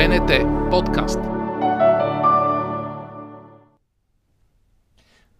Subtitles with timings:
[0.00, 1.39] БНТ подкаст.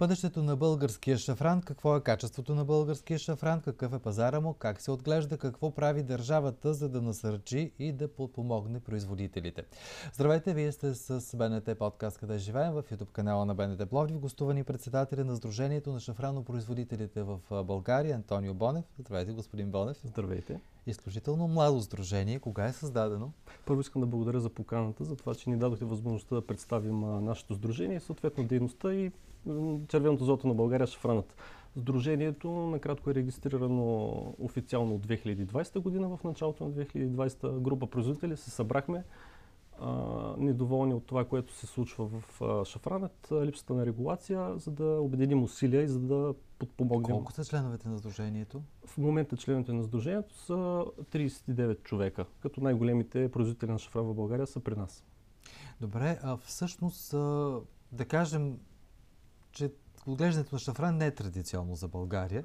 [0.01, 4.81] Бъдещето на българския шафран, какво е качеството на българския шафран, какъв е пазара му, как
[4.81, 9.65] се отглежда, какво прави държавата, за да насърчи и да подпомогне производителите.
[10.13, 14.65] Здравейте, вие сте с БНТ подкаст Къде живеем в YouTube канала на БНТ Пловдив, гостувани
[14.65, 18.85] председателя на Сдружението на шафранопроизводителите в България Антонио Бонев.
[18.99, 20.01] Здравейте, господин Бонев.
[20.05, 22.39] Здравейте изключително младо сдружение.
[22.39, 23.33] Кога е създадено?
[23.67, 27.55] Първо искам да благодаря за поканата, за това, че ни дадохте възможността да представим нашето
[27.55, 29.13] сдружение съответно дейността и
[29.89, 31.37] червеното злато на България шафранът.
[31.77, 34.07] Сдружението накратко е регистрирано
[34.39, 36.17] официално от 2020 година.
[36.17, 39.05] В началото на 2020 група производители се събрахме
[40.39, 45.43] недоволни от това, което се случва в а, Шафранът, липсата на регулация, за да обединим
[45.43, 47.17] усилия и за да подпомогнем.
[47.17, 48.63] Колко са членовете на Сдружението?
[48.87, 54.47] В момента членовете на Сдружението са 39 човека, като най-големите производители на шафран в България
[54.47, 55.05] са при нас.
[55.81, 57.11] Добре, а всъщност
[57.93, 58.59] да кажем,
[59.53, 59.73] че
[60.07, 62.45] отглеждането на шафран не е традиционно за България.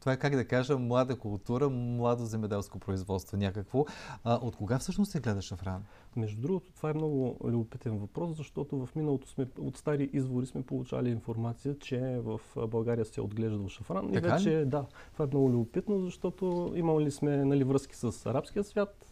[0.00, 3.84] Това е, как да кажа, млада култура, младо земеделско производство някакво.
[4.24, 5.84] А, от кога всъщност се гледа шафран?
[6.16, 10.62] Между другото, това е много любопитен въпрос, защото в миналото сме, от стари извори сме
[10.62, 14.12] получали информация, че в България се е отглеждал шафран.
[14.12, 14.66] Така и вече, ли?
[14.66, 19.07] да, това е много любопитно, защото имали сме нали, връзки с арабския свят,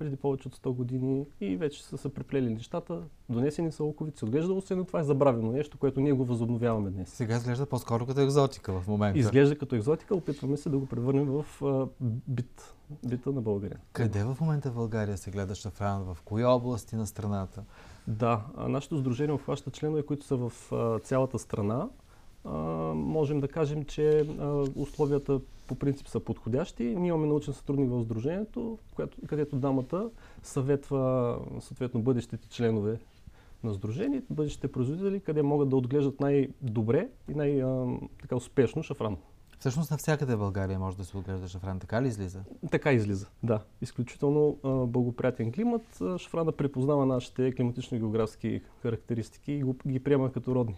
[0.00, 4.60] преди повече от 100 години и вече са се приплели нещата, донесени са луковици, отглеждало
[4.60, 7.10] се, но това е забравено нещо, което ние го възобновяваме днес.
[7.10, 9.18] Сега изглежда по-скоро като екзотика в момента.
[9.18, 11.86] Изглежда като екзотика, опитваме се да го превърнем в а,
[12.28, 12.74] бит,
[13.06, 13.78] бита на България.
[13.92, 16.02] Къде в момента в България се гледа шафран?
[16.02, 17.64] В кои области на страната?
[18.06, 21.88] Да, нашето сдружение обхваща членове, които са в а, цялата страна
[22.94, 24.26] можем да кажем, че
[24.74, 26.84] условията по принцип са подходящи.
[26.84, 28.78] Ние имаме научен сътрудник в Сдружението,
[29.26, 30.10] където дамата
[30.42, 32.98] съветва съответно бъдещите членове
[33.64, 39.16] на Сдружението, бъдещите производители, къде могат да отглеждат най-добре и най-успешно шафран.
[39.58, 42.40] Всъщност навсякъде в България може да се отглежда шафран, така ли излиза?
[42.70, 43.60] Така излиза, да.
[43.82, 45.82] Изключително а, благоприятен климат.
[46.18, 50.76] Шафрана препознава нашите климатично-географски характеристики и го, ги приема като родни.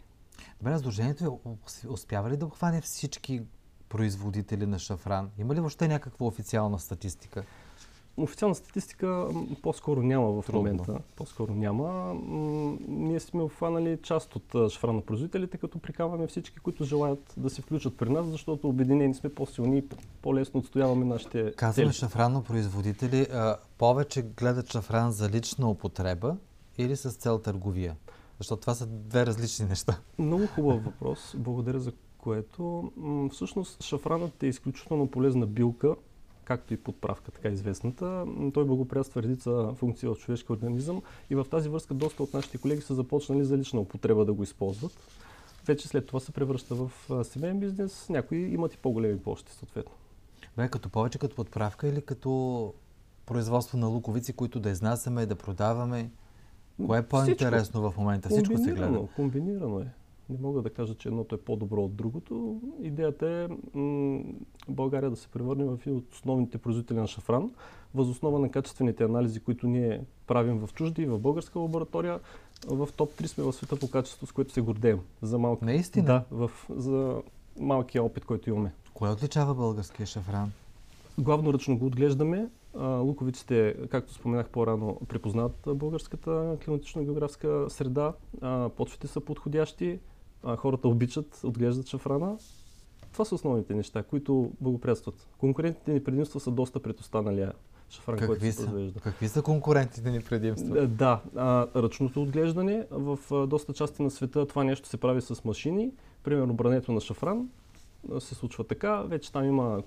[0.63, 1.41] Добре, Сдружението
[1.89, 3.43] успява ли да обхване всички
[3.89, 5.31] производители на шафран?
[5.39, 7.45] Има ли въобще някаква официална статистика?
[8.17, 9.29] Официална статистика
[9.63, 10.61] по-скоро няма в Трудно.
[10.61, 10.99] момента.
[11.17, 12.15] По-скоро няма.
[12.89, 18.09] Ние сме обхванали част от шафранопроизводителите, като приканваме всички, които желаят да се включат при
[18.09, 19.85] нас, защото обединени сме по-силни и
[20.23, 23.27] по-лесно отстояваме нашите Казваме шафранопроизводители,
[23.79, 26.37] повече гледат шафран за лична употреба
[26.79, 27.97] или с цел търговия?
[28.43, 30.01] Защото това са две различни неща.
[30.19, 31.35] Много хубав въпрос.
[31.39, 32.93] Благодаря за което.
[33.33, 35.95] Всъщност шафранът е изключително полезна билка,
[36.45, 38.27] както и подправка, така известната.
[38.55, 42.83] Той благоприятства редица функции в човешкия организъм и в тази връзка доста от нашите колеги
[42.83, 44.93] са започнали за лична употреба да го използват.
[45.67, 46.91] Вече след това се превръща в
[47.25, 48.09] семейен бизнес.
[48.09, 49.93] Някои имат и по-големи площи, съответно.
[50.57, 52.75] Бе, като повече като подправка или като
[53.27, 56.11] производство на луковици, които да изнасяме, да продаваме?
[56.87, 58.29] Кое е по-интересно в момента?
[58.29, 59.07] Всичко се гледа.
[59.17, 59.87] Комбинирано е.
[60.31, 62.61] Не мога да кажа, че едното е по-добро от другото.
[62.83, 63.49] Идеята е
[63.79, 64.21] м-
[64.69, 67.51] България да се превърне в един от основните производители на шафран,
[67.95, 72.21] възоснова на качествените анализи, които ние правим в чужди и в българска лаборатория.
[72.67, 75.01] В топ 3 сме в света по качество, с което се гордеем.
[75.23, 75.65] За малки...
[75.65, 76.05] Наистина?
[76.05, 77.23] Да, в, за
[77.61, 78.73] малкия опит, който имаме.
[78.95, 80.53] Кое отличава българския шафран?
[81.19, 82.49] Главно ръчно го отглеждаме.
[82.79, 88.13] Луковиците, както споменах по-рано, припознат българската климатично-географска среда.
[88.77, 90.01] Почвите са подходящи.
[90.57, 92.37] Хората обичат, отглеждат шафрана.
[93.13, 95.29] Това са основните неща, които благоприятстват.
[95.39, 97.53] Конкурентните ни предимства са доста пред останалия
[97.91, 99.01] шафран, Какви който се произвежда.
[99.01, 100.87] Какви са конкурентите ни предимства?
[100.87, 102.87] Да, а, ръчното отглеждане.
[102.91, 105.93] В а, доста части на света това нещо се прави с машини.
[106.23, 107.49] Примерно брането на шафран
[108.19, 109.03] се случва така.
[109.03, 109.83] Вече там има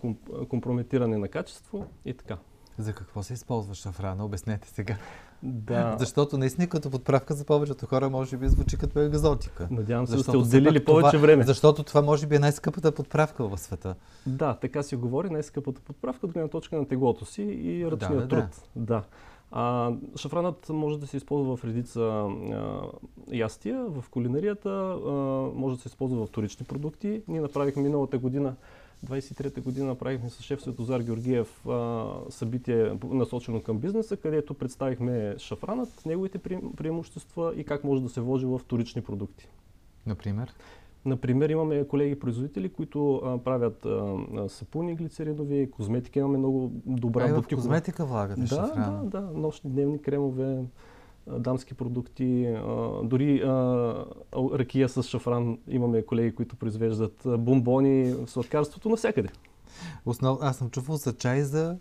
[0.50, 2.38] компрометиране на качество и така.
[2.78, 4.26] За какво се използва шафрана?
[4.26, 4.98] Обяснете сега.
[5.44, 5.96] Да.
[6.00, 9.68] Защото наистина като подправка за повечето хора може би звучи като екзотика.
[9.72, 11.44] Надявам се да сте отделили повече това, време.
[11.44, 13.96] Защото това може би е най-скъпата подправка в света.
[14.26, 18.28] Да, така се говори, най-скъпата подправка от гледна точка на теглото си и ръчния да,
[18.28, 18.46] труд.
[18.76, 18.86] Да.
[18.86, 19.04] да.
[19.52, 22.82] А, шафранът може да се използва в редица а,
[23.32, 25.12] ястия, в кулинарията, а,
[25.56, 27.22] може да се използва в вторични продукти.
[27.28, 28.56] Ние направихме миналата година
[29.06, 36.06] 23-та година направихме с шеф Светозар Георгиев а, събитие насочено към бизнеса, където представихме шафранът,
[36.06, 36.40] неговите
[36.78, 39.48] преимущества и как може да се вложи в вторични продукти.
[40.06, 40.54] Например?
[41.06, 47.62] Например, имаме колеги-производители, които а, правят а, сапуни глицеринови, козметика имаме много добра а бутикова.
[47.62, 49.04] в козметика влагате да, шафрана?
[49.04, 50.64] Да, да, нощни дневни кремове,
[51.28, 52.56] дамски продукти,
[53.04, 53.44] дори
[54.34, 55.58] ракия с шафран.
[55.68, 59.30] Имаме колеги, които произвеждат бомбони, сладкарството навсякъде.
[60.06, 60.38] Основ...
[60.42, 61.78] Аз съм чувал за чай за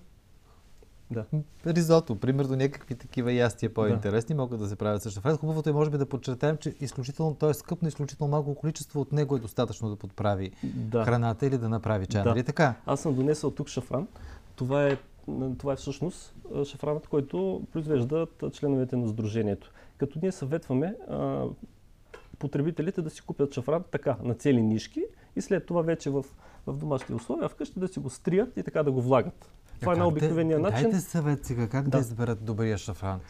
[1.11, 1.25] да.
[1.67, 4.43] Ризото, примерно някакви такива ястия по-интересни да.
[4.43, 5.14] могат да се правят също.
[5.14, 5.37] шафран.
[5.37, 9.00] Хубавото е може би да подчертаем, че изключително, той е скъп, но изключително малко количество
[9.00, 11.05] от него е достатъчно да подправи да.
[11.05, 12.23] храната или да направи чай.
[12.23, 12.29] Да.
[12.29, 12.75] Нали така?
[12.87, 14.06] Аз съм донесъл тук шафран.
[14.56, 14.97] Това е,
[15.59, 16.35] това е всъщност
[16.65, 19.73] шафранът, който произвеждат членовете на Сдружението.
[19.97, 21.44] Като ние съветваме а,
[22.38, 25.05] потребителите да си купят шафран така, на цели нишки
[25.37, 26.25] и след това вече в,
[26.67, 29.50] в домашни условия вкъщи да си го стрият и така да го влагат.
[29.81, 30.91] Това е най-обикновения начин.
[30.91, 33.21] Дайте съвет сега как да, да изберат добрия шафран.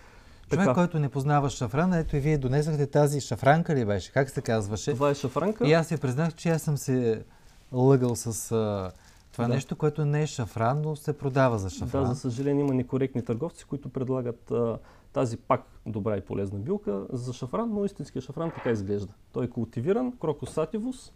[0.51, 0.75] Човек, така.
[0.75, 4.13] който не познава шафран, ето и вие донесахте тази шафранка ли беше?
[4.13, 4.95] Как се казваше?
[4.95, 5.67] Това е шафранка.
[5.67, 7.25] И аз си признах, че аз съм се
[7.73, 8.91] лъгал с а,
[9.35, 9.55] това да.
[9.55, 12.03] нещо, което не е шафран, но се продава за шафран.
[12.03, 14.79] Да, за съжаление има некоректни търговци, които предлагат а,
[15.13, 19.13] тази пак добра и полезна билка за шафран, но истинския шафран така изглежда.
[19.33, 21.13] Той е култивиран, крокосативус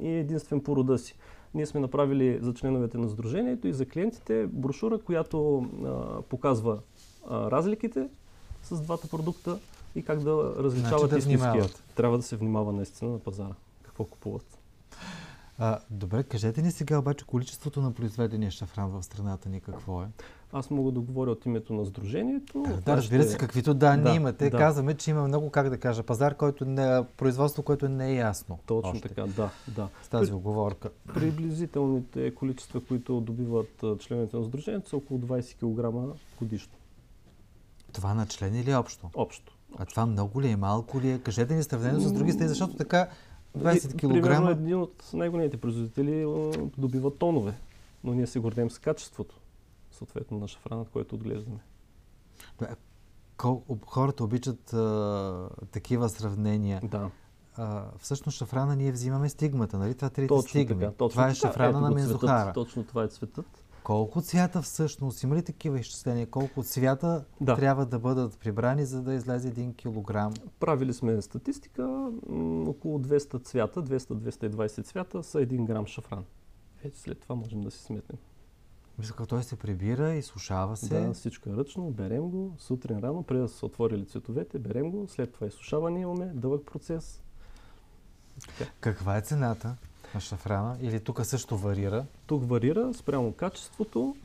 [0.00, 1.16] и е единствен по рода си.
[1.54, 6.78] Ние сме направили за членовете на Сдружението и за клиентите брошура, която а, показва
[7.28, 8.08] а, разликите
[8.62, 9.58] с двата продукта
[9.94, 13.54] и как да различават значи да Трябва да се внимава наистина на пазара.
[13.82, 14.59] Какво купуват.
[15.62, 20.06] А, добре, кажете ни сега обаче количеството на произведения шафран в страната ни какво е?
[20.52, 22.62] Аз мога да говоря от името на Сдружението.
[22.62, 24.50] Да, да разбира се, каквито данни да, имате.
[24.50, 24.58] Да.
[24.58, 28.58] Казваме, че има много, как да кажа, пазар, който не, производство, което не е ясно.
[28.66, 29.08] Точно още.
[29.08, 29.88] така, да, да.
[30.02, 30.90] С тази оговорка.
[31.14, 36.72] Приблизителните количества, които добиват членовете на Сдружението, са около 20 кг годишно.
[37.92, 39.10] Това на член или общо?
[39.14, 39.56] Общо.
[39.78, 41.18] А това много ли е, малко ли е?
[41.18, 43.08] Кажете ни сравнено с други страни, защото така
[43.58, 44.00] 20 кг.
[44.00, 46.26] Примерно един от най-големите производители
[46.78, 47.54] добива тонове,
[48.04, 49.40] но ние се гордеем с качеството,
[49.90, 51.58] съответно на шафранът, който отглеждаме.
[53.86, 56.80] Хората обичат а, такива сравнения.
[56.84, 57.10] Да.
[57.56, 59.94] А, всъщност шафрана ние взимаме стигмата, нали?
[59.94, 60.80] Това трите точно стигми.
[60.80, 62.52] Така, точно това е шафрана Ето на Мензухара.
[62.52, 63.59] Точно това е цветът.
[63.90, 65.22] Колко цвята всъщност?
[65.22, 66.26] Има ли такива изчисления?
[66.26, 67.56] Колко цвята да.
[67.56, 70.40] трябва да бъдат прибрани, за да излезе 1 кг?
[70.60, 71.82] Правили сме статистика.
[72.66, 76.24] около 200 цвята, 200-220 цвята са 1 грам шафран.
[76.84, 78.18] Ето след това можем да си сметнем.
[78.98, 81.00] Мисля, той се прибира и сушава се.
[81.00, 81.90] Да, всичко е ръчно.
[81.90, 85.08] Берем го сутрин рано, преди да са отворили цветовете, берем го.
[85.08, 87.22] След това изсушаване имаме дълъг процес.
[88.58, 88.70] Така.
[88.80, 89.76] Каква е цената?
[90.14, 90.76] На шафрана?
[90.80, 92.04] Или тук също варира?
[92.26, 94.16] Тук варира спрямо качеството,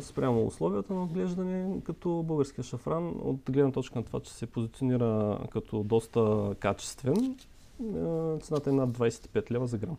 [0.00, 5.38] спрямо условията на отглеждане, като българския шафран, от гледна точка на това, че се позиционира
[5.52, 7.36] като доста качествен,
[8.40, 9.96] цената е над 25 лева за грам.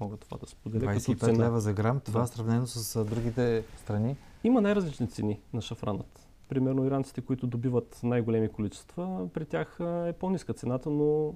[0.00, 1.44] Мога това да споделя 25 като цена.
[1.44, 2.26] лева за грам, това да.
[2.26, 4.16] сравнено с другите страни?
[4.44, 6.28] Има най-различни цени на шафранът.
[6.48, 11.34] Примерно иранците, които добиват най-големи количества, при тях е по-ниска цената, но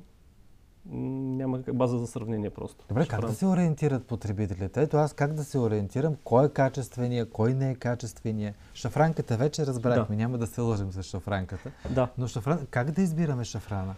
[0.93, 2.85] няма база за сравнение просто.
[2.89, 4.83] Добре, как да се ориентират потребителите?
[4.83, 8.55] Ето аз как да се ориентирам, кой е качествения, кой не е качествения.
[8.75, 10.23] Шафранката вече разбрахме, да.
[10.23, 11.71] няма да се лъжим с шафранката.
[11.91, 12.09] Да.
[12.19, 12.67] Но шафран...
[12.71, 13.95] как да избираме шафрана?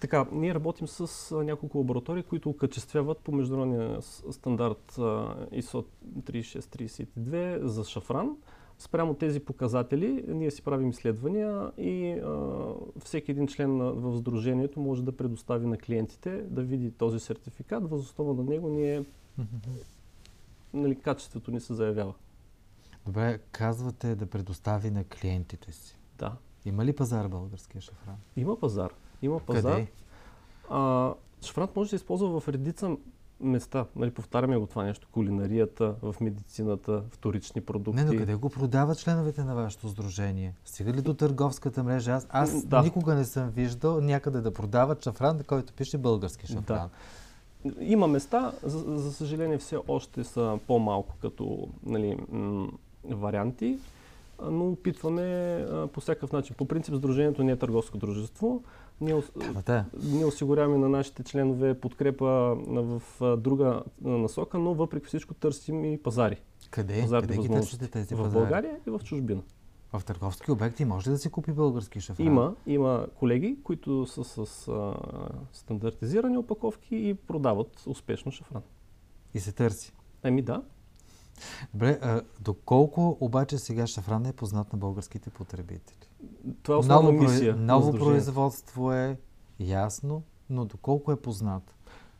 [0.00, 4.92] Така, ние работим с няколко лаборатории, които окачествяват по международния стандарт
[5.52, 5.84] ISO
[6.20, 8.36] 3632 за шафран
[8.78, 12.72] спрямо тези показатели ние си правим изследвания и а,
[13.04, 17.90] всеки един член на, в Сдружението може да предостави на клиентите да види този сертификат.
[17.90, 19.04] Възоснова на него ние
[20.74, 22.14] нали, качеството ни се заявява.
[23.06, 25.96] Добре, казвате да предостави на клиентите си.
[26.18, 26.36] Да.
[26.64, 28.16] Има ли пазар българския шафран?
[28.36, 28.90] Има пазар.
[29.22, 29.72] Има пазар.
[29.72, 29.92] Къде?
[30.70, 32.96] А, шафранът може да се използва в редица
[33.44, 33.86] места.
[33.96, 35.08] Нали, повтаряме го това нещо.
[35.12, 38.04] Кулинарията, в медицината, вторични продукти.
[38.04, 40.54] Не, но къде го продават членовете на вашето сдружение?
[40.64, 42.12] Стига ли до търговската мрежа?
[42.12, 42.82] Аз, аз да.
[42.82, 46.88] никога не съм виждал някъде да продават шафран, на който пише български шафран.
[47.64, 47.74] Да.
[47.80, 52.68] Има места, за, за съжаление все още са по-малко като нали, м-
[53.04, 53.78] варианти,
[54.50, 55.22] но опитваме
[55.70, 56.56] а, по всякакъв начин.
[56.58, 58.62] По принцип, Сдружението не е търговско дружество.
[59.00, 59.22] Ние,
[59.66, 63.02] да, ние осигуряваме на нашите членове подкрепа в
[63.36, 66.40] друга насока, но въпреки всичко търсим и пазари.
[66.70, 67.00] Къде?
[67.00, 68.30] Пазарни Къде ги търсите тези пазари?
[68.30, 69.42] В България и в чужбина.
[69.92, 72.26] В търговски обекти може ли да се купи български шафран?
[72.26, 74.94] Има, има колеги, които са с а,
[75.52, 78.62] стандартизирани опаковки и продават успешно шафран.
[79.34, 79.92] И се търси?
[80.22, 80.62] Ами да.
[81.72, 86.08] Добре, а, доколко обаче сега шафран е познат на българските потребители?
[86.62, 87.56] Това е основна ново, мисия.
[87.56, 89.16] Ново производство е
[89.60, 91.74] ясно, но доколко е познат?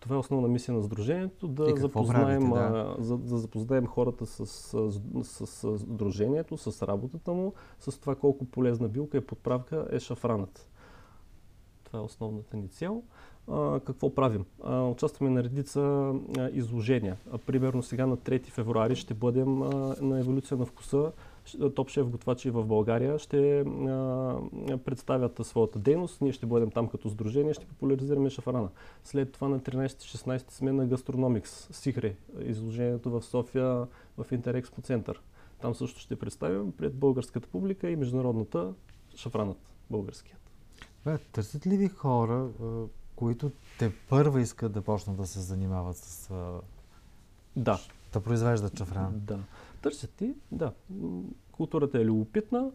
[0.04, 2.96] Това е основна мисия на Сдружението, да запознаем, да?
[2.98, 8.44] За, да запознаем хората с, с, с, с Сдружението, с работата му, с това колко
[8.44, 10.68] полезна билка и подправка е шафранът.
[11.84, 13.02] Това е основната ни цел.
[13.48, 14.44] А, какво правим?
[14.64, 17.16] А, участваме на редица а, изложения.
[17.46, 19.58] Примерно сега на 3 февруари ще бъдем
[20.00, 21.12] на еволюция на вкуса
[21.74, 23.64] топ шеф готвачи в България ще а,
[24.84, 26.20] представят своята дейност.
[26.20, 28.68] Ние ще бъдем там като сдружение, ще популяризираме шафрана.
[29.04, 33.86] След това на 13-16 сме на Гастрономикс, Сихре, изложението в София
[34.18, 35.22] в Интерекспо център.
[35.60, 38.72] Там също ще представим пред българската публика и международната
[39.16, 39.58] шафранът
[39.90, 40.40] българският.
[41.04, 42.48] Бе, търсят ли ви хора,
[43.16, 46.32] които те първа искат да почнат да се занимават с...
[47.56, 47.78] Да.
[48.14, 49.12] Да произвеждат шафран?
[49.14, 49.38] Да.
[49.82, 50.72] Търсят ти, да.
[51.52, 52.70] Културата е любопитна.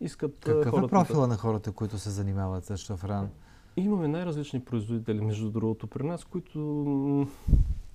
[0.00, 3.28] Искат Какъв хората, е профила на хората, които се занимават с шафран?
[3.76, 6.58] Имаме най-различни производители, между другото, при нас, които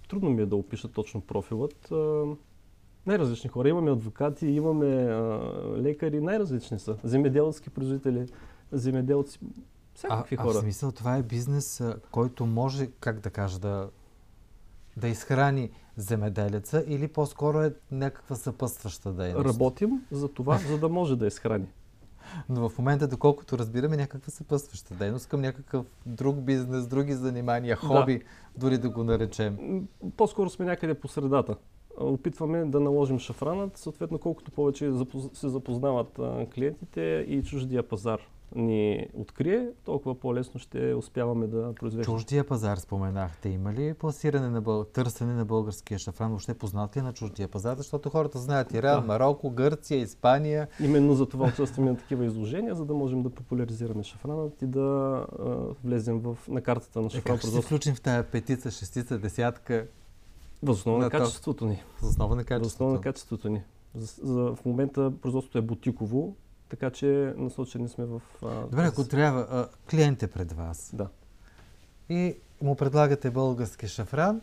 [0.10, 1.92] трудно ми е да опиша точно профилът.
[3.06, 3.70] най-различни хора.
[3.70, 4.86] Имаме адвокати, имаме
[5.78, 6.98] лекари, най-различни са.
[7.04, 8.28] Земеделски производители,
[8.72, 9.40] земеделци,
[9.96, 10.54] всякакви а, хора.
[10.56, 13.90] А в смисъл това е бизнес, който може, как да кажа, да,
[14.98, 19.46] да изхрани земеделеца или по-скоро е някаква съпътстваща дейност?
[19.46, 21.68] Работим за това, за да може да изхрани.
[22.50, 28.18] Но в момента, доколкото разбираме, някаква съпътстваща дейност към някакъв друг бизнес, други занимания, хоби,
[28.18, 28.24] да.
[28.58, 29.58] дори да го наречем.
[30.18, 31.56] По-скоро сме някъде по средата.
[31.98, 34.92] Опитваме да наложим шафранът, съответно колкото повече
[35.34, 36.20] се запознават
[36.54, 38.20] клиентите и чуждия пазар
[38.56, 42.18] ни открие, толкова по-лесно ще успяваме да произвеждаме.
[42.18, 43.50] Чуждия пазар споменахте.
[43.50, 44.84] Има ли пласиране на бъл...
[44.84, 46.30] търсене на българския шафран?
[46.30, 47.78] Въобще познат ли е на чуждия пазар?
[47.78, 49.08] Защото хората знаят Иран, да.
[49.08, 50.68] Марокко, Гърция, Испания.
[50.80, 54.80] Именно за това участваме на такива изложения, за да можем да популяризираме шафранът и да
[54.80, 57.36] а, влезем в, на картата на шафран.
[57.36, 59.88] Е, как ще се включим в тая петица, шестица, десятка?
[60.64, 61.84] Възоснова на, на качеството ни.
[62.02, 62.64] Възоснова на качеството.
[62.64, 63.64] Възоснова на качеството ни.
[63.96, 66.36] За, за, в момента производството е бутиково,
[66.70, 68.22] така че насочени сме в...
[68.44, 70.92] А, Добре, ако трябва, а, клиент е пред вас.
[70.94, 71.08] Да.
[72.10, 74.42] И му предлагате български шафран,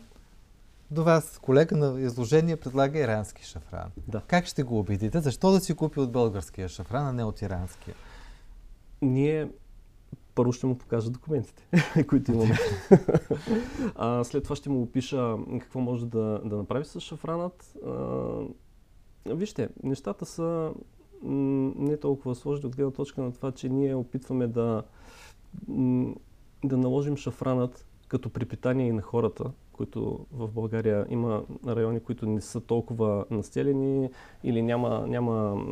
[0.91, 3.91] до вас колега на изложение предлага ирански шафран.
[4.07, 4.21] Да.
[4.27, 5.19] Как ще го убедите?
[5.19, 7.95] Защо да си купи от българския шафран, а не от иранския?
[9.01, 9.49] Ние
[10.41, 11.67] първо ще му покажа документите,
[12.09, 12.57] които имаме.
[13.95, 17.77] а, след това ще му опиша какво може да, да направи с шафранът.
[17.85, 20.73] А, вижте, нещата са
[21.23, 24.83] не толкова сложни от гледна точка на това, че ние опитваме да,
[26.63, 32.41] да наложим шафранът като припитание и на хората, които в България има райони, които не
[32.41, 34.09] са толкова населени
[34.43, 35.63] или няма, няма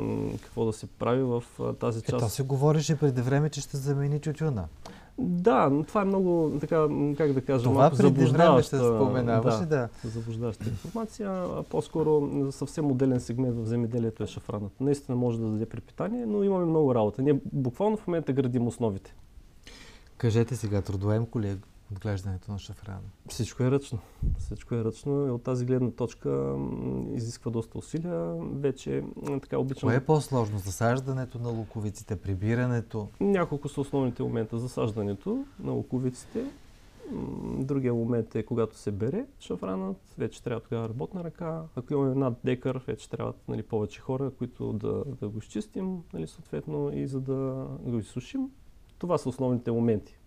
[0.42, 1.44] какво да се прави в
[1.80, 2.24] тази част.
[2.24, 4.68] Ето се говореше преди време, че ще замени чучуна.
[5.22, 6.88] Да, но това е много, така,
[7.18, 10.10] как да кажа, това малко заблуждаваща, ще споменаваше, да, да.
[10.10, 11.30] заблуждаваща информация.
[11.30, 14.82] А по-скоро съвсем моделен сегмент в земеделието е шафранът.
[14.82, 17.22] Наистина може да даде препитание, но имаме много работа.
[17.22, 19.16] Ние буквално в момента градим основите.
[20.18, 21.58] Кажете сега, трудоемко ли е
[21.92, 23.10] отглеждането на шафрана?
[23.30, 24.00] Всичко е ръчно.
[24.38, 26.56] Всичко е ръчно и от тази гледна точка
[27.14, 28.36] изисква доста усилия.
[28.42, 29.04] Вече
[29.42, 29.88] така обичам...
[29.88, 30.58] Кое е по-сложно?
[30.58, 33.08] Засаждането на луковиците, прибирането?
[33.20, 34.60] Няколко са основните момента.
[34.60, 36.46] Засаждането на луковиците.
[37.58, 41.64] Другия момент е когато се бере шафранът, вече трябва тогава работна ръка.
[41.76, 46.28] Ако имаме над декар, вече трябва нали, повече хора, които да, да го изчистим, нали,
[46.28, 48.50] съответно, и за да го изсушим.
[48.98, 50.19] Това са основните моменти.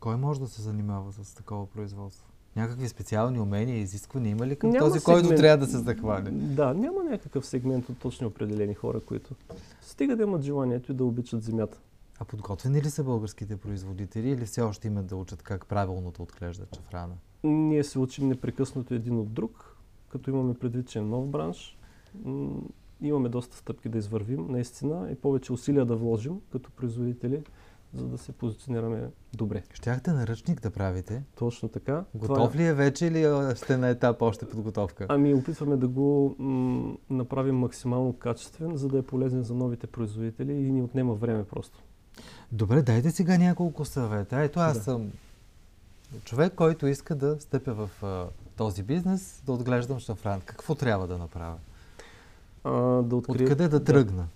[0.00, 2.26] Кой може да се занимава с такова производство?
[2.56, 5.26] Някакви специални умения и изисквания има ли към няма този, сегмент.
[5.26, 6.30] който трябва да се захване?
[6.30, 9.34] Да, няма някакъв сегмент от точно определени хора, които
[9.82, 11.78] стига да имат желанието и да обичат земята.
[12.20, 16.22] А подготвени ли са българските производители или все още имат да учат как правилно да
[16.22, 17.14] отглеждат чафрана?
[17.44, 19.76] Ние се учим непрекъснато един от друг,
[20.08, 21.78] като имаме предвид, че е нов бранш.
[23.00, 27.42] Имаме доста стъпки да извървим, наистина, и повече усилия да вложим като производители
[27.94, 29.62] за да се позиционираме добре.
[29.72, 31.22] Щяхте наръчник да правите?
[31.38, 32.04] Точно така.
[32.14, 32.62] Готов Това...
[32.62, 35.06] ли е вече или сте на етап още подготовка?
[35.08, 40.52] Ами опитваме да го м- направим максимално качествен, за да е полезен за новите производители
[40.52, 41.78] и ни отнема време просто.
[42.52, 44.40] Добре, дайте сега няколко съвета.
[44.40, 44.84] Ето аз да.
[44.84, 45.10] съм
[46.24, 48.26] човек, който иска да стъпя в а,
[48.56, 50.40] този бизнес, да отглеждам шафран.
[50.40, 51.56] Какво трябва да направя?
[52.64, 53.44] А, да открие...
[53.44, 54.26] Откъде да тръгна?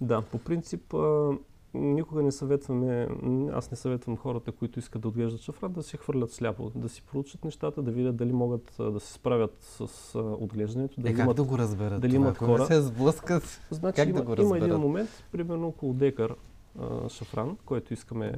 [0.00, 1.30] Да, да по принцип а,
[1.74, 3.08] никога не съветваме,
[3.52, 7.02] аз не съветвам хората, които искат да отглеждат шафран, да се хвърлят сляпо, да си
[7.02, 11.00] проучат нещата, да видят дали могат да се справят с отглеждането.
[11.00, 12.00] Дали е, как имат, да го разберат?
[12.00, 12.66] Дали имат хора.
[12.66, 14.58] се сблъскат, значи, как има, да го разберат?
[14.58, 16.34] Има един момент, примерно около декар
[16.78, 18.32] а, шафран, който искаме,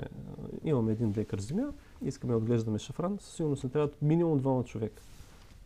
[0.65, 1.73] имаме един декар земя
[2.05, 5.03] искаме да отглеждаме шафран, със сигурност не трябват минимум двама човека.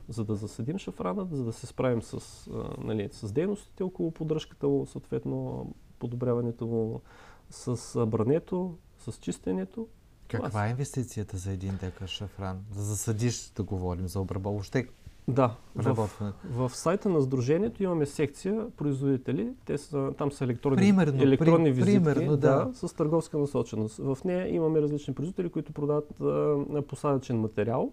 [0.08, 4.68] За да засадим шафрана, за да се справим с, а, нали, с дейностите около поддръжката
[4.68, 5.66] му, съответно
[5.98, 7.00] подобряването му
[7.50, 9.86] с брането, с чистенето.
[10.28, 12.58] Каква е инвестицията за един декар шафран?
[12.74, 14.52] Да засадиш, да говорим за обработка.
[14.52, 14.86] Въобще
[15.28, 16.08] да, в,
[16.44, 19.52] в сайта на Сдружението имаме секция производители.
[19.64, 22.64] Те са, там са електронни, примерно, електронни при, визитки примерно, да.
[22.64, 22.88] да.
[22.88, 23.96] с търговска насоченост.
[23.96, 27.92] В нея имаме различни производители, които продават а, посадъчен материал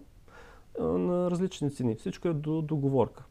[0.80, 1.94] а, на различни цени.
[1.94, 3.24] Всичко е до договорка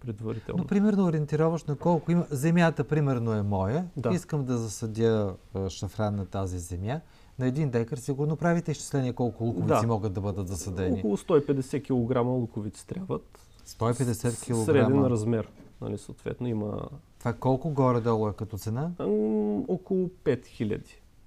[0.00, 0.62] предварително.
[0.62, 2.26] Но примерно ориентироваш на колко има.
[2.30, 3.86] Земята примерно е моя.
[3.96, 4.10] Да.
[4.10, 5.34] Искам да засадя
[5.68, 7.00] шафран на тази земя
[7.38, 9.86] на един декар сигурно правите изчисление колко луковици да.
[9.86, 10.98] могат да бъдат засадени.
[10.98, 13.38] Около 150 кг луковици трябват.
[13.66, 14.64] 150 кг?
[14.64, 15.48] Среден размер.
[15.80, 16.88] Нали, съответно има...
[17.18, 18.90] Това колко горе-долу е като цена?
[19.68, 20.80] около 5000.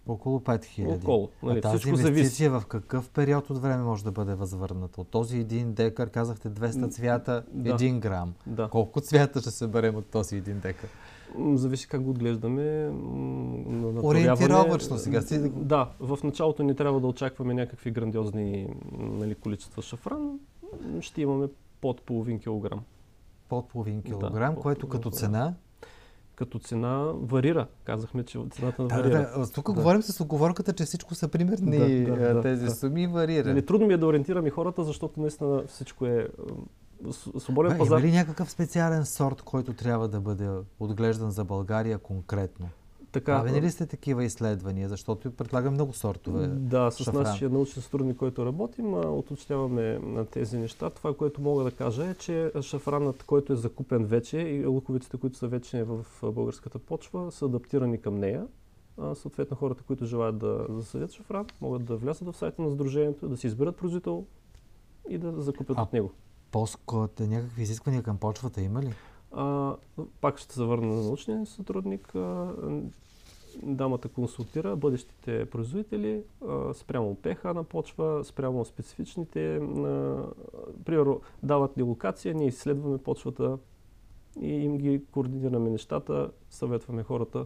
[0.08, 0.96] Около 5000.
[0.96, 1.30] Около.
[1.44, 2.48] Нали, а тази инвестиция зависи.
[2.48, 5.02] в какъв период от време може да бъде възвърната?
[5.02, 7.78] От този един декар, казахте 200 цвята, да.
[7.78, 8.34] 1 грам.
[8.48, 8.70] Да.
[8.70, 10.90] Колко цвята ще се берем от този един декар?
[11.54, 12.92] Зависи как го отглеждаме.
[14.04, 15.22] Ориентировачно сега.
[15.50, 18.68] Да, в началото не трябва да очакваме някакви грандиозни
[18.98, 20.40] нали, количества шафран.
[21.02, 21.48] Ще имаме
[21.82, 22.80] под половин килограм.
[23.50, 25.54] Под половин килограм, да, което като цена?
[26.42, 27.68] Като цена варира.
[27.84, 29.32] Казахме, че цената да, варира.
[29.38, 29.74] Да, тук да.
[29.74, 33.50] говорим с оговорката, че всичко са примерни да, да, тези да, суми варира.
[33.50, 36.28] Нали, трудно ми е да ориентирам и хората, защото наистина всичко е
[37.40, 37.98] свободен пазар.
[37.98, 42.70] Има ли някакъв специален сорт, който трябва да бъде отглеждан за България конкретно?
[43.12, 44.90] Така, Правени ли сте такива изследвания?
[44.90, 46.48] Защото предлагам много сортове.
[46.48, 47.24] Да, с шафран.
[47.24, 50.90] нашия научен сътрудник, който работим, уточняваме на тези неща.
[50.90, 55.38] Това, което мога да кажа е, че шафранът, който е закупен вече и луковиците, които
[55.38, 58.48] са вече в българската почва, са адаптирани към нея.
[59.14, 63.38] Съответно, хората, които желаят да засадят шафран, могат да влязат в сайта на Сдружението, да
[63.38, 64.26] си изберат производител
[65.10, 66.12] и да закупят а, от него.
[66.52, 68.94] Поскот, някакви изисквания към почвата има ли?
[69.32, 69.76] А,
[70.22, 72.16] пак ще се върна на научния сътрудник.
[72.16, 72.54] А,
[73.64, 79.56] дамата консултира бъдещите производители а, спрямо ПХ на почва, спрямо специфичните.
[79.56, 80.24] А,
[80.86, 83.58] примерно, дават ни локация, ние изследваме почвата
[84.42, 87.46] и им ги координираме нещата, съветваме хората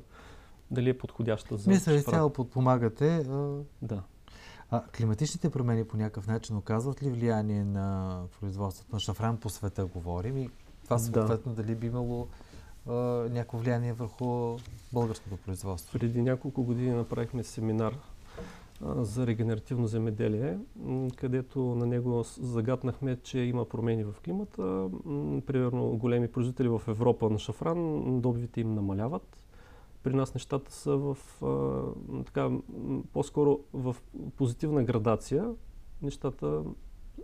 [0.71, 3.15] дали е подходяща за Мисля, изцяло подпомагате.
[3.15, 3.57] А...
[3.81, 4.03] Да.
[4.71, 9.85] А климатичните промени по някакъв начин оказват ли влияние на производството на шафран по света,
[9.85, 10.37] говорим?
[10.37, 10.49] И
[10.85, 11.63] това съответно да.
[11.63, 12.27] дали би имало
[12.87, 12.93] а,
[13.31, 14.57] някакво влияние върху
[14.93, 15.99] българското производство?
[15.99, 17.97] Преди няколко години направихме семинар
[18.81, 20.57] за регенеративно земеделие,
[21.15, 24.89] където на него загаднахме, че има промени в климата.
[25.45, 29.45] Примерно големи производители в Европа на шафран, добивите им намаляват
[30.05, 31.81] при нас нещата са в а,
[32.23, 32.49] така,
[33.13, 33.95] по-скоро в
[34.37, 35.51] позитивна градация.
[36.01, 36.63] Нещата,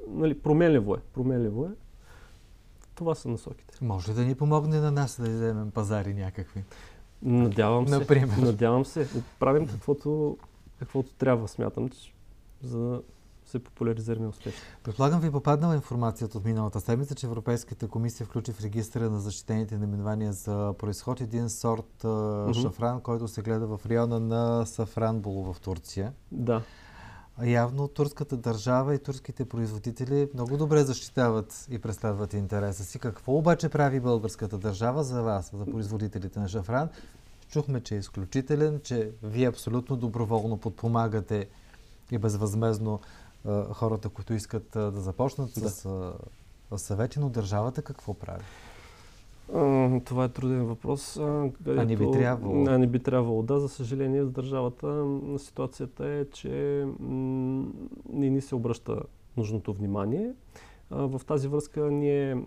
[0.08, 0.97] нали, променливо е.
[1.13, 1.69] Променливо е.
[3.01, 3.77] Това са насоките.
[3.81, 6.63] Може да ни помогне на нас да вземем пазари някакви?
[7.21, 7.99] Надявам се.
[7.99, 8.37] Например.
[8.37, 9.07] Надявам се.
[9.39, 10.37] Правим каквото,
[10.79, 12.13] каквото трябва, смятам, че,
[12.63, 13.01] за
[13.45, 14.61] се популяризираме успешно.
[14.83, 19.77] Предполагам ви попаднала информацията от миналата седмица, че Европейската комисия включи в регистъра на защитените
[19.77, 22.61] наименования за происход един сорт mm-hmm.
[22.61, 26.13] шафран, който се гледа в района на Сафранболо в Турция.
[26.31, 26.61] Да.
[27.44, 33.00] Явно турската държава и турските производители много добре защитават и преследват интереса си.
[33.00, 36.89] Какво обаче прави българската държава за вас, за производителите на шафран?
[37.50, 41.48] Чухме, че е изключителен, че вие абсолютно доброволно подпомагате
[42.12, 43.00] и безвъзмезно
[43.74, 45.70] хората, които искат да започнат да.
[45.70, 46.13] с
[46.78, 48.44] съвети, но държавата какво прави?
[50.06, 51.13] Това е труден въпрос.
[51.58, 52.65] Където, а не би трябвало?
[52.67, 53.60] А не би трябвало, да.
[53.60, 55.06] За съжаление, с държавата
[55.38, 56.86] ситуацията е, че
[58.10, 59.01] не ни се обръща
[59.38, 60.34] нужното внимание.
[60.89, 62.38] В тази връзка ние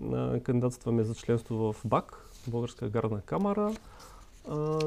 [0.43, 3.73] кандидатстваме за членство в БАК, Българска гарна камера
[4.49, 4.79] а,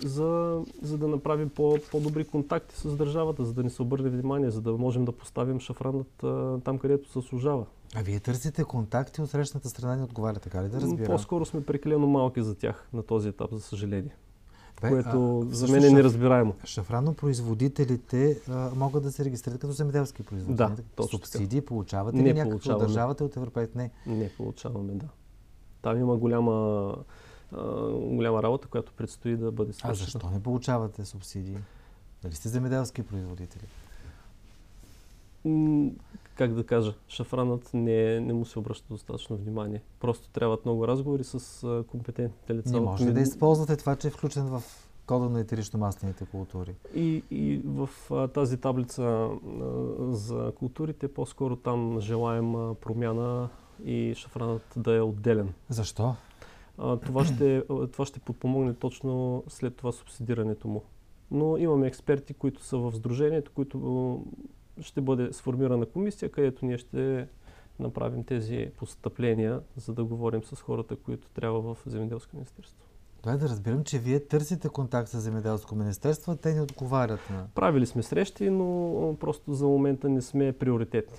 [0.00, 4.50] за, за да направим по, по-добри контакти с държавата, за да ни се обърне внимание,
[4.50, 6.24] за да можем да поставим шафранът
[6.64, 7.66] там, където се служава.
[7.94, 11.06] А вие търсите контакти от срещната страна не отговаря, така ли да разбирам?
[11.06, 14.16] По-скоро сме прекалено малки за тях на този етап, за съжаление.
[14.82, 16.54] Бе, което а, за мен е неразбираемо.
[16.64, 20.76] Шафранопроизводителите а, могат да се регистрират като земеделски производители.
[20.76, 23.74] Да, точно Субсидии получавате ли някакво държавата от Европейт?
[23.74, 23.90] Не.
[24.06, 25.06] Не получаваме, да.
[25.82, 26.96] Там има голяма
[27.92, 29.92] голяма работа, която предстои да бъде свършена.
[29.92, 31.58] А защо не получавате субсидии?
[32.22, 33.66] Дали сте земеделски производители?
[36.34, 39.82] Как да кажа, шафранът не, не му се обръща достатъчно внимание.
[40.00, 42.72] Просто трябват много разговори с компетентните лица.
[42.72, 44.62] Не може ли да използвате това, че е включен в
[45.06, 46.74] кода на етерично-маслените култури.
[46.94, 49.30] И, и в а, тази таблица а,
[50.10, 53.48] за културите по-скоро там желаем а, промяна
[53.84, 55.52] и шафранът да е отделен.
[55.68, 56.14] Защо?
[56.78, 60.82] А, това, ще, това ще подпомогне точно след това субсидирането му.
[61.30, 63.78] Но имаме експерти, които са в сдружението, които
[64.80, 67.28] ще бъде сформирана комисия, където ние ще
[67.78, 72.78] направим тези постъпления, за да говорим с хората, които трябва в Земеделско министерство.
[73.20, 77.46] Това е да разбирам, че вие търсите контакт с Земеделско министерство, те не отговарят на...
[77.54, 81.18] Правили сме срещи, но просто за момента не сме приоритетни.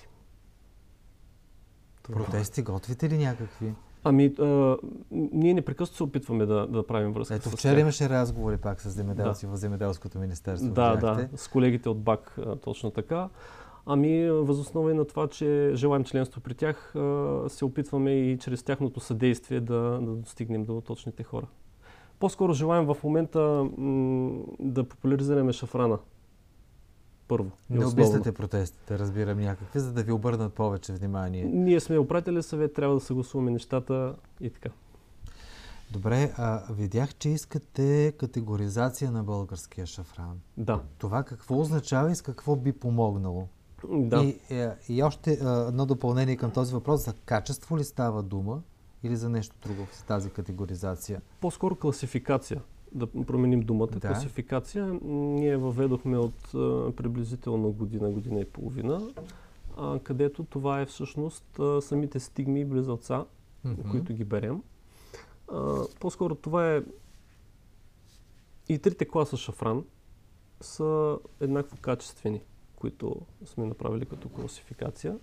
[2.02, 3.74] Протести готвите ли някакви?
[4.04, 4.76] Ами, а,
[5.10, 9.46] ние непрекъснато се опитваме да, да правим връзка Ето, вчера имаше разговори пак с земеделци
[9.46, 9.52] да.
[9.52, 10.70] в Земеделското министерство.
[10.70, 13.28] Да, да, с колегите от БАК точно така.
[13.86, 16.94] Ами, възоснова и на това, че желаем членство при тях,
[17.48, 21.46] се опитваме и чрез тяхното съдействие да, да достигнем до точните хора.
[22.18, 25.98] По-скоро желаем в момента м- да популяризираме шафрана.
[27.28, 27.50] Първо.
[27.70, 31.44] Не обмисляте протестите, разбирам някакви, за да ви обърнат повече внимание.
[31.44, 34.68] Ние сме управители съвет, трябва да съгласуваме нещата и така.
[35.92, 40.40] Добре, а видях, че искате категоризация на българския шафран.
[40.56, 40.82] Да.
[40.98, 43.48] Това какво означава и с какво би помогнало?
[43.88, 44.22] Да.
[44.22, 45.32] И, и, е, и още
[45.66, 47.04] едно допълнение към този въпрос.
[47.04, 48.62] За качество ли става дума
[49.02, 51.22] или за нещо друго в тази категоризация?
[51.40, 52.60] По-скоро класификация.
[52.94, 53.86] Да променим думата.
[53.86, 54.08] Да.
[54.08, 54.98] Класификация.
[55.04, 56.52] Ние въведохме от
[56.96, 59.00] приблизително година, година и половина,
[59.76, 63.24] а, където това е всъщност самите стигми и близълца,
[63.66, 63.90] mm-hmm.
[63.90, 64.62] които ги берем.
[66.00, 66.82] По-скоро това е
[68.68, 69.84] и трите класа шафран
[70.60, 72.40] са еднакво качествени
[72.84, 75.18] които сме направили като класификация.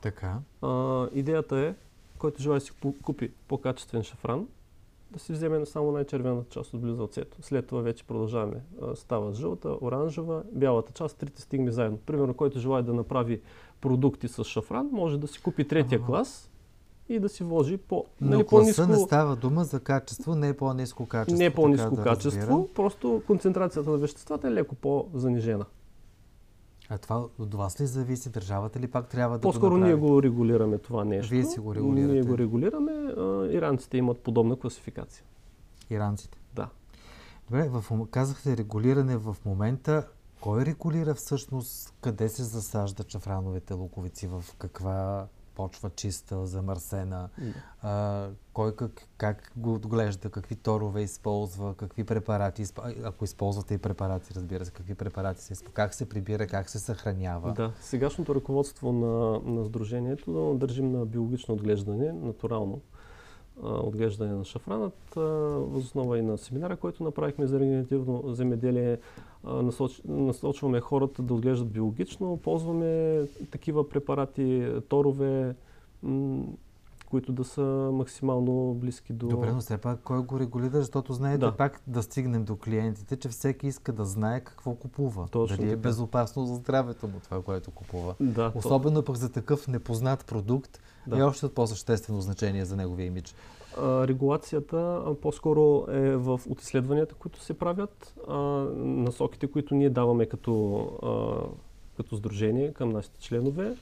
[0.00, 0.38] Така.
[0.62, 1.74] А, идеята е,
[2.18, 4.48] който желая да си купи по-качествен шафран,
[5.10, 7.36] да си вземе само най-червената част от близълцето.
[7.40, 8.60] След това вече продължаваме.
[8.94, 11.98] Става жълта, оранжева, бялата част, трите стигми заедно.
[11.98, 13.40] Примерно, който желая да направи
[13.80, 16.06] продукти с шафран, може да си купи третия ага.
[16.06, 16.50] клас
[17.08, 18.86] и да си вложи по Но нали, по-ниско...
[18.86, 21.38] не става дума за качество, не е по-ниско качество.
[21.38, 25.64] Не е по-ниско качество, да просто концентрацията на веществата е леко по-занижена.
[26.88, 28.30] А това от вас ли зависи?
[28.30, 31.30] Държавата ли пак трябва да По-скоро го ние го регулираме това нещо.
[31.30, 32.12] Вие си го регулирате?
[32.12, 32.92] Ние го регулираме.
[32.92, 35.24] А, иранците имат подобна класификация.
[35.90, 36.38] Иранците?
[36.54, 36.68] Да.
[37.50, 40.06] Добре, в, казахте регулиране в момента.
[40.40, 47.28] Кой регулира всъщност къде се засаждат шафрановите луковици, в каква почва чиста, замърсена,
[47.82, 52.64] а, кой как, как го отглежда, какви торове използва, какви препарати,
[53.04, 56.78] ако използвате и препарати, разбира се, какви препарати се използва, как се прибира, как се
[56.78, 57.52] съхранява.
[57.52, 62.80] Да, сегашното ръководство на, на Сдружението държим на биологично отглеждане, натурално
[63.62, 65.14] отглеждане на шафранът,
[65.72, 68.98] възоснова и на семинара, който направихме за регенеративно земеделие.
[69.44, 75.54] Насоч, насочваме хората да отглеждат биологично, ползваме такива препарати, торове,
[77.06, 79.26] които да са максимално близки до...
[79.26, 81.56] Добре, но все пак кой го регулира, защото знаете да.
[81.56, 85.28] пак да стигнем до клиентите, че всеки иска да знае какво купува.
[85.30, 88.14] Точно Дали е безопасно за здравето му това, което купува.
[88.20, 91.18] Да, Особено пък за такъв непознат продукт да.
[91.18, 93.34] е още по-съществено значение за неговия имидж.
[93.78, 98.36] А, регулацията по-скоро е в от изследванията, които се правят, а,
[98.76, 100.88] насоките, които ние даваме като,
[101.96, 103.76] като сдружение към нашите членове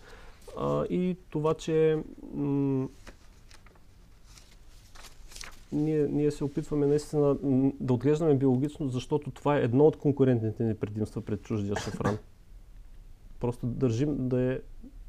[0.90, 1.98] и това, че
[2.34, 2.88] м-
[5.72, 7.36] ние, ние се опитваме наистина
[7.80, 12.18] да отглеждаме биологично, защото това е едно от конкурентните ни предимства пред чуждия шафран.
[13.40, 14.58] Просто държим да е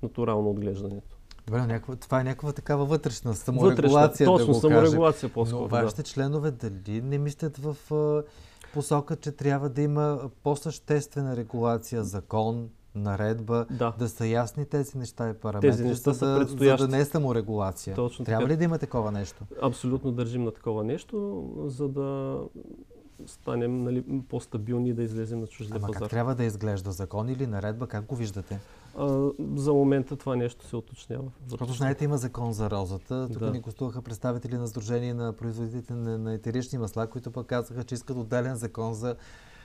[0.03, 1.17] натурално отглеждането.
[1.47, 4.29] Добре, някаква, това е някаква такава вътрешна саморегулация.
[4.29, 5.61] Вътрешна, точно, да саморегулация по-скоро.
[5.61, 6.07] Но вашите да.
[6.07, 7.77] членове дали не мислят в
[8.73, 13.93] посока, че трябва да има по-съществена регулация, закон, наредба, да.
[13.99, 17.05] да са ясни тези неща и параметри, тези неща за, да, за да не е
[17.05, 17.95] саморегулация.
[17.95, 18.53] Точно Трябва така.
[18.53, 19.43] ли да има такова нещо?
[19.61, 22.39] Абсолютно държим на такова нещо, за да
[23.25, 26.01] станем нали, по-стабилни и да излезем на чуждия Ама пазар.
[26.01, 27.87] как трябва да изглежда закон или наредба?
[27.87, 28.59] Как го виждате?
[28.97, 31.31] А, за момента това нещо се уточнява.
[31.47, 33.27] Защото знаете, има закон за розата.
[33.33, 33.51] Тук да.
[33.51, 37.95] ни гостуваха представители на Сдружение на производителите на, на етерични масла, които пък казаха, че
[37.95, 39.15] искат отделен закон за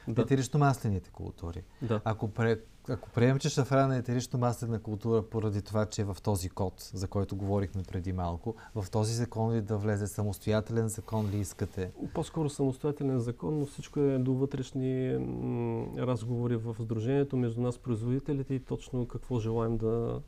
[0.08, 0.22] да.
[0.22, 1.62] етерично-маслените култури.
[1.82, 2.00] Да.
[2.04, 6.48] Ако, пре, ако приемем, че шафрана е етерично-маслена култура поради това, че е в този
[6.48, 11.38] код, за който говорихме преди малко, в този закон ли да влезе самостоятелен закон ли
[11.38, 11.92] искате?
[12.14, 18.54] По-скоро самостоятелен закон, но всичко е до вътрешни м- разговори в Сдружението между нас, производителите
[18.54, 20.20] и точно какво желаем да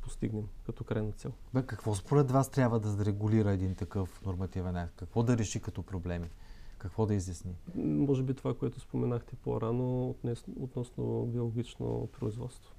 [0.00, 1.32] постигнем като крайна цел.
[1.54, 4.94] Бе, какво според вас трябва да регулира един такъв нормативен акт?
[4.96, 6.26] Какво да реши като проблеми?
[6.86, 7.54] Какво да изясни?
[7.74, 10.14] Може би това, което споменахте по-рано
[10.60, 12.74] относно биологично производство.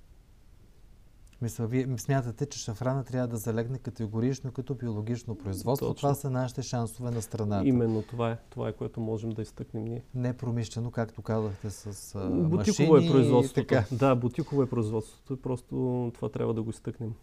[1.42, 5.88] Мисля, вие смятате, че шафрана трябва да залегне категорично като биологично производство.
[5.88, 5.96] Точно.
[5.96, 7.68] Това са нашите шансове на страната.
[7.68, 8.38] Именно това е.
[8.50, 10.04] Това е, което можем да изтъкнем ние.
[10.16, 13.68] Не промишлено, както казахте, с а, Бутиково машини е производството.
[13.68, 13.96] Така.
[13.96, 15.38] Да, бутиково е производството.
[15.38, 17.14] Просто това трябва да го изтъкнем.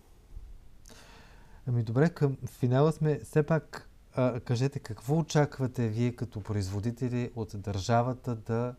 [1.67, 3.19] Ами добре, към финала сме.
[3.19, 8.75] Все пак, а, кажете, какво очаквате вие като производители от държавата да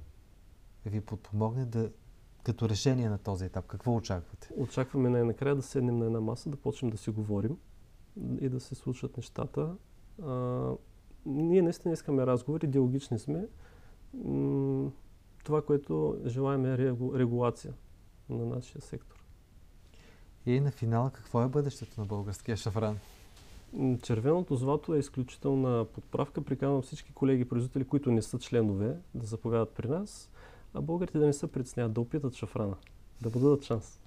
[0.86, 1.92] ви подпомогне да
[2.44, 3.68] като решение на този етап?
[3.68, 4.50] Какво очаквате?
[4.58, 7.58] Очакваме най-накрая да седнем на една маса, да почнем да си говорим
[8.42, 9.76] и да се случват нещата.
[10.24, 10.72] А,
[11.26, 13.48] ние наистина искаме разговори, диалогични сме.
[14.14, 14.92] М-
[15.44, 17.74] това, което желаем е регулация
[18.30, 19.24] на нашия сектор.
[20.46, 22.98] И на финала, какво е бъдещето на българския шафран?
[24.02, 26.42] Червеното злато е изключителна подправка.
[26.42, 30.30] Приканвам всички колеги производители, които не са членове, да заповядат при нас
[30.76, 32.76] а българите да не се притесняват, да опитат шафрана,
[33.22, 34.00] да му дадат шанс.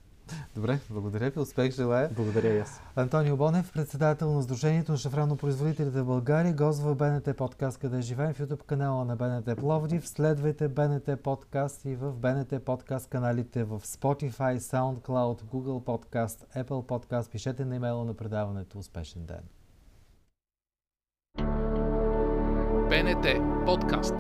[0.54, 1.40] Добре, благодаря ви.
[1.40, 2.10] Успех желая.
[2.16, 2.80] Благодаря и аз.
[2.96, 8.34] Антонио Бонев, председател на Сдружението на шафранопроизводителите в България, гост в БНТ подкаст Къде живеем
[8.34, 10.08] в YouTube канала на БНТ Пловдив.
[10.08, 17.30] Следвайте БНТ подкаст и в БНТ подкаст каналите в Spotify, SoundCloud, Google Podcast, Apple Podcast.
[17.30, 18.78] Пишете на имейла на предаването.
[18.78, 19.57] Успешен ден!
[22.88, 24.14] БНТ подкаст